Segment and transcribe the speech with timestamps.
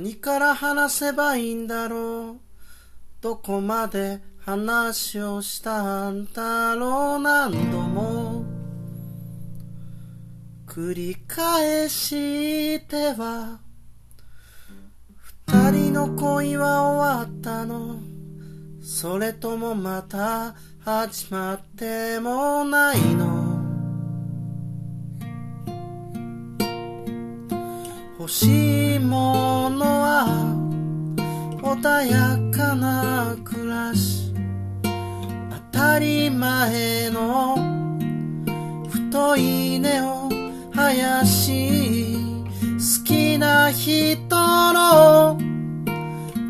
[0.00, 2.40] 何から話せばいいんだろう？
[3.20, 7.18] どこまで話をしたんだろう？
[7.18, 8.44] 何度も。
[10.68, 13.58] 繰り返しては。
[15.48, 17.98] 二人の恋は終わったの。
[18.80, 20.54] それともまた
[20.84, 23.48] 始まってもないの？
[28.20, 29.57] 欲しいもの
[31.70, 34.32] 穏やかな暮らし
[35.72, 37.56] 当たり前の
[38.90, 40.30] 太い根を
[40.72, 42.16] 生やし
[42.78, 44.16] 好きな人
[44.72, 45.36] の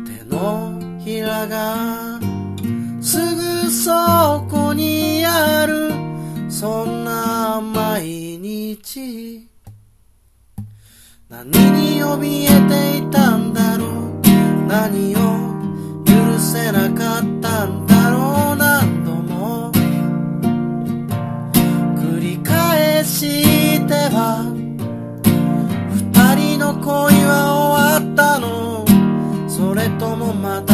[0.05, 2.17] 手のひらが
[3.01, 5.91] すぐそこにある
[6.49, 9.49] そんな毎日
[11.27, 14.09] 何に怯えていたんだろう
[14.69, 15.18] 何を
[16.49, 19.71] せなかったんだろう何度も。
[21.95, 24.51] 繰り返しては
[25.93, 28.83] 二人の恋は終わったの。
[29.47, 30.68] それともまた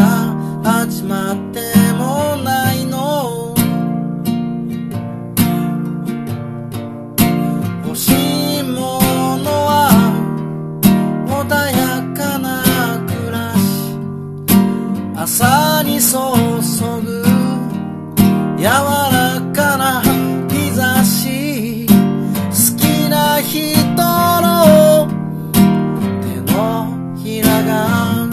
[27.64, 28.30] が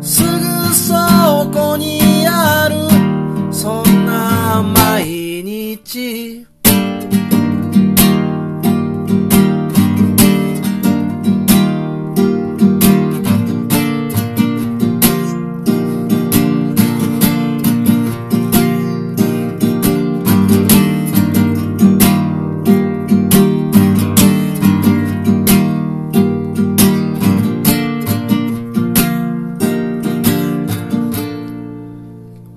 [0.00, 0.94] すぐそ
[1.52, 3.52] こにある。
[3.52, 6.45] そんな毎日。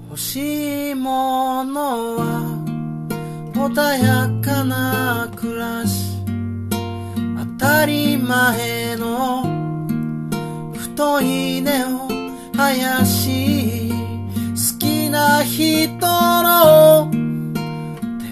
[0.09, 2.65] 欲しいものは
[3.53, 6.17] 穏やかな暮らし
[7.59, 9.43] 当たり前の
[10.73, 12.07] 太い根を
[12.53, 17.11] 生やし好きな人の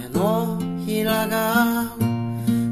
[0.09, 1.93] 手のひらが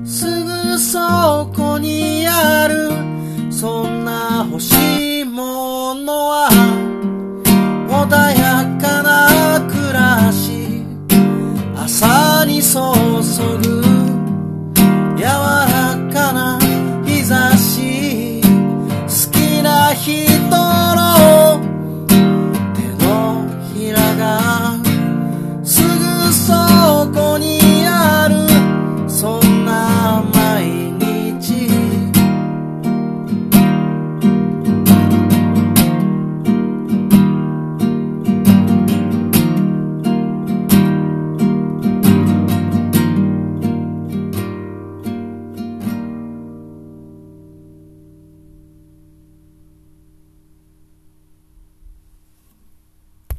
[0.03, 2.89] すぐそこにある
[3.51, 6.84] そんな欲しいものは
[20.05, 20.64] 人